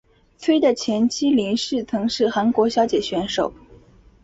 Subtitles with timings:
[0.39, 3.53] 崔的前妻林氏曾是韩国小姐选手。